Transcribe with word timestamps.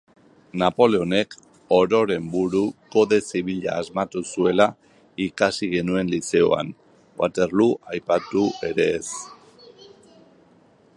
Napoleonek, 0.61 1.29
ororen 1.79 2.23
buru, 2.35 2.63
kode 2.95 3.17
zibila 3.29 3.71
asmatu 3.81 4.19
zuela 4.31 4.67
ikasi 5.25 5.65
genuen 5.73 6.07
lizeoan. 6.15 6.67
Waterloo 7.21 7.71
aipatu 7.91 8.43
ere 8.71 8.93
ez... 8.99 9.07